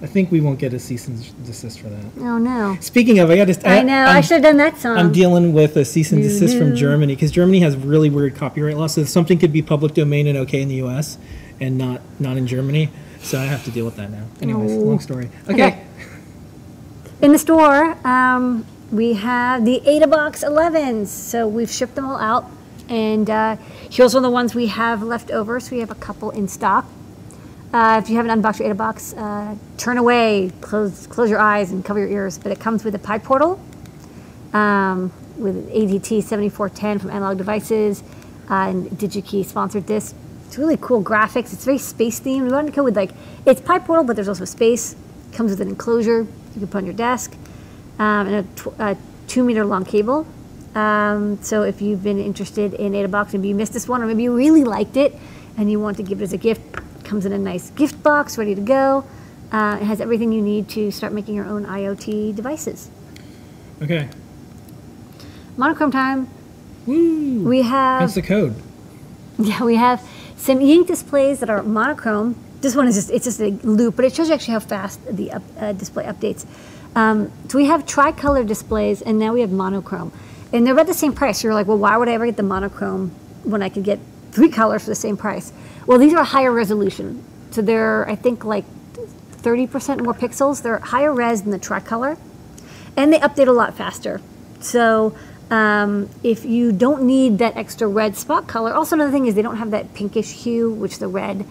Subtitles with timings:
[0.00, 2.04] I think we won't get a cease and desist for that.
[2.18, 2.76] Oh no.
[2.80, 3.68] Speaking of, I got to.
[3.68, 4.04] I know.
[4.06, 4.96] i should have done that song.
[4.96, 6.80] I'm dealing with a cease and desist from Doo-doo.
[6.80, 8.94] Germany because Germany has really weird copyright laws.
[8.94, 11.18] So something could be public domain and okay in the U.S.
[11.58, 12.90] and not not in Germany.
[13.22, 14.26] So I have to deal with that now.
[14.40, 14.76] Anyways, Oh.
[14.76, 15.30] long story.
[15.48, 15.66] Okay.
[15.66, 15.84] Okay.
[17.22, 21.08] In the store, um, we have the AdaBox 11s.
[21.08, 22.48] So we've shipped them all out.
[22.88, 23.56] And uh,
[23.90, 25.58] here's one of the ones we have left over.
[25.60, 26.86] So we have a couple in stock.
[27.72, 31.84] Uh, if you haven't unboxed your AdaBox, uh, turn away, close, close your eyes, and
[31.84, 32.38] cover your ears.
[32.38, 33.58] But it comes with a PyPortal,
[34.54, 38.02] um, with ADT 7410 from Analog Devices,
[38.48, 40.14] uh, and DigiKey sponsored this.
[40.46, 41.52] It's really cool graphics.
[41.52, 42.44] It's very space themed.
[42.44, 43.10] We wanted to go with like
[43.44, 44.94] it's PyPortal, but there's also space.
[45.32, 47.36] Comes with an enclosure you can put on your desk,
[47.98, 48.48] um, and
[48.78, 48.96] a, a
[49.26, 50.26] two meter long cable.
[50.76, 54.24] Um, so if you've been interested in AdaBox, maybe you missed this one, or maybe
[54.24, 55.16] you really liked it
[55.56, 56.60] and you want to give it as a gift,
[57.02, 59.02] comes in a nice gift box ready to go.
[59.50, 62.90] Uh, it has everything you need to start making your own IoT devices.
[63.80, 64.08] Okay.
[65.56, 66.28] Monochrome time.
[66.84, 67.42] Woo.
[67.48, 68.54] We have That's the code.
[69.38, 72.36] Yeah, we have some e-ink displays that are monochrome.
[72.62, 74.98] This one is just, it's just a loop, but it shows you actually how fast
[75.14, 76.46] the up, uh, display updates.
[76.94, 80.10] Um, so we have tricolor displays and now we have monochrome.
[80.56, 81.44] And they're about the same price.
[81.44, 83.10] You're like, well, why would I ever get the monochrome
[83.44, 83.98] when I could get
[84.32, 85.52] three colors for the same price?
[85.86, 87.22] Well, these are higher resolution.
[87.50, 90.62] So they're, I think, like 30% more pixels.
[90.62, 92.16] They're higher res than the tricolor
[92.96, 94.22] and they update a lot faster.
[94.60, 95.14] So
[95.50, 99.42] um, if you don't need that extra red spot color, also another thing is they
[99.42, 101.44] don't have that pinkish hue, which the red,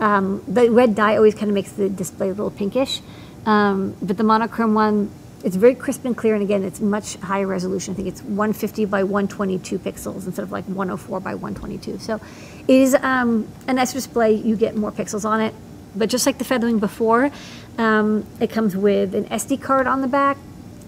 [0.00, 3.00] um, the red dye always kind of makes the display a little pinkish.
[3.46, 5.10] Um, but the monochrome one,
[5.44, 7.94] it's very crisp and clear, and again, it's much higher resolution.
[7.94, 11.98] I think it's 150 by 122 pixels instead of like 104 by 122.
[11.98, 12.20] So
[12.66, 14.32] it is um, a nicer display.
[14.32, 15.54] You get more pixels on it.
[15.94, 17.30] But just like the Featherwing before,
[17.78, 20.36] um, it comes with an SD card on the back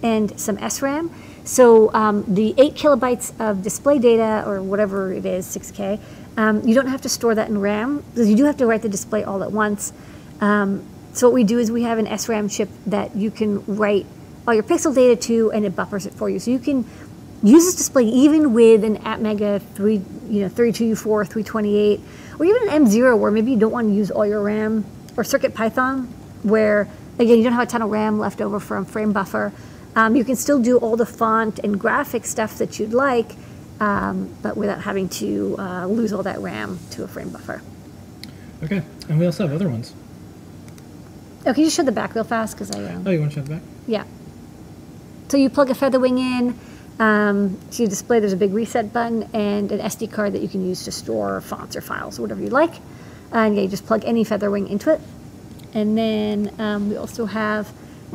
[0.03, 1.11] and some SRAM.
[1.45, 6.01] So um, the eight kilobytes of display data, or whatever it is, 6K,
[6.37, 8.83] um, you don't have to store that in RAM because you do have to write
[8.83, 9.93] the display all at once.
[10.41, 14.07] Um, so what we do is we have an SRAM chip that you can write
[14.51, 16.41] all your pixel data to, and it buffers it for you.
[16.41, 16.85] So you can
[17.41, 19.95] use this display even with an Atmega 3,
[20.29, 20.97] you know, 32U4,
[21.29, 22.01] 328,
[22.41, 24.85] or even an M0 where maybe you don't want to use all your RAM,
[25.17, 26.09] or CircuitPython
[26.43, 26.89] where
[27.19, 29.53] again you don't have a ton of RAM left over from frame buffer.
[29.95, 33.37] Um, you can still do all the font and graphic stuff that you'd like,
[33.79, 37.63] um, but without having to uh, lose all that RAM to a frame buffer.
[38.65, 38.83] Okay.
[39.09, 39.95] And we also have other ones.
[41.47, 42.57] Oh, can you just show the back real fast?
[42.57, 43.63] Because I, um, Oh, you want to show the back?
[43.87, 44.05] yeah.
[45.31, 46.59] So you plug a Featherwing in
[46.99, 48.19] um, to your display.
[48.19, 51.41] There's a big reset button and an SD card that you can use to store
[51.41, 52.73] fonts or files or whatever you like.
[53.31, 55.01] And yeah, you just plug any Featherwing into it.
[55.73, 57.73] And then um, we also have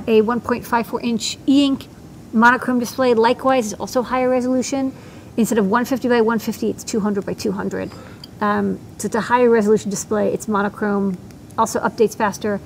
[0.08, 1.88] a 1.54 inch e-ink
[2.34, 3.14] monochrome display.
[3.14, 4.94] Likewise, it's also higher resolution.
[5.38, 7.94] Instead of 150 by 150, it's 200 by 200.
[8.42, 10.34] Um, so it's a higher resolution display.
[10.34, 11.18] It's monochrome,
[11.58, 12.60] also updates faster.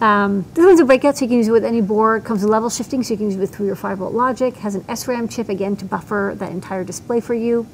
[0.00, 2.24] Um, this one's a breakout, so you can use it with any board.
[2.24, 4.56] Comes with level shifting, so you can use it with 3 or 5 volt logic.
[4.56, 7.66] Has an SRAM chip, again, to buffer that entire display for you.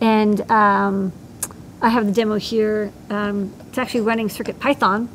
[0.00, 1.12] And um,
[1.82, 2.92] I have the demo here.
[3.10, 5.08] Um, it's actually running CircuitPython.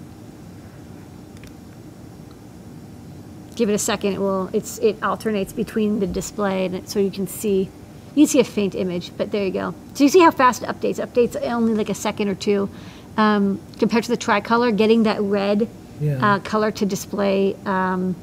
[3.56, 4.14] Give it a second.
[4.14, 4.50] It will.
[4.54, 7.70] It's it alternates between the display and it, so you can see.
[8.16, 9.74] You can see a faint image, but there you go.
[9.96, 11.06] So you see how fast it updates.
[11.06, 12.70] Updates only like a second or two.
[13.18, 15.68] Um, compared to the tricolor, getting that red
[16.00, 16.36] Yeah.
[16.36, 18.16] uh, color to display um,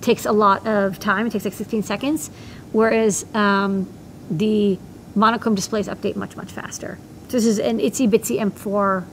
[0.00, 1.26] takes a lot of time.
[1.26, 2.30] It takes like 16 seconds,
[2.72, 3.88] whereas um,
[4.30, 4.78] the
[5.14, 6.98] monochrome displays update much much faster.
[7.28, 9.04] So this is an ItsyBitsy M4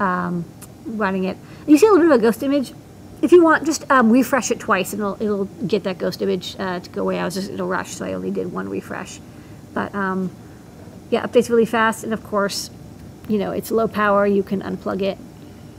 [0.00, 0.44] um,
[0.86, 1.36] running it.
[1.66, 2.72] You see a little bit of a ghost image.
[3.20, 6.56] If you want, just um, refresh it twice, and it'll, it'll get that ghost image
[6.58, 7.18] uh, to go away.
[7.18, 9.20] I was just it'll rush, so I only did one refresh.
[9.74, 10.30] But um,
[11.10, 12.70] yeah, updates really fast, and of course,
[13.28, 14.26] you know it's low power.
[14.26, 15.18] You can unplug it.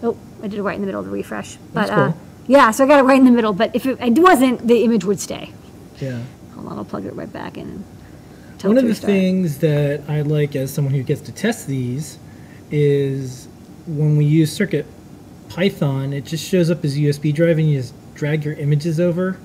[0.03, 1.55] Oh, I did it right in the middle of the refresh.
[1.73, 2.17] But That's uh, cool.
[2.47, 3.53] yeah, so I got it right in the middle.
[3.53, 5.51] But if it, it wasn't, the image would stay.
[5.99, 6.21] Yeah.
[6.55, 7.67] Hold on, I'll plug it right back in.
[7.69, 7.85] And
[8.59, 9.07] tell One of the restart.
[9.11, 12.19] things that I like as someone who gets to test these
[12.69, 13.47] is
[13.87, 14.85] when we use Circuit
[15.49, 18.99] Python, it just shows up as a USB drive and you just drag your images
[18.99, 19.37] over,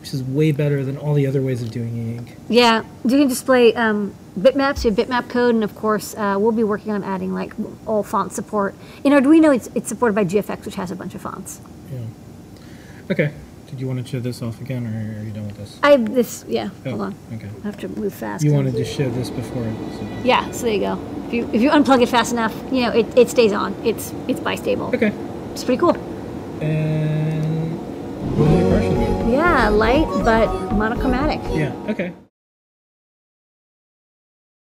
[0.00, 2.36] which is way better than all the other ways of doing e-ink.
[2.48, 6.52] Yeah, you can display um, bitmaps, you have bitmap code, and of course, uh, we'll
[6.52, 7.54] be working on adding like
[7.86, 8.74] all font support.
[9.04, 11.60] In Arduino, it's, it's supported by GFX, which has a bunch of fonts.
[11.92, 12.00] Yeah.
[13.10, 13.32] Okay.
[13.68, 15.78] Did you want to show this off again, or are you done with this?
[15.82, 16.70] I this yeah.
[16.84, 17.14] Oh, Hold on.
[17.34, 17.50] Okay.
[17.62, 18.44] I have to move fast.
[18.44, 19.64] You wanted to show this before.
[19.64, 20.08] So.
[20.22, 20.50] Yeah.
[20.52, 21.00] So there you go.
[21.26, 23.74] If you if you unplug it fast enough, you know it, it stays on.
[23.84, 24.94] It's it's bistable.
[24.94, 25.12] Okay.
[25.52, 25.96] It's pretty cool.
[26.62, 27.76] And
[28.38, 29.32] what other car should?
[29.32, 31.40] Yeah, light but monochromatic.
[31.52, 31.74] Yeah.
[31.88, 32.12] Okay.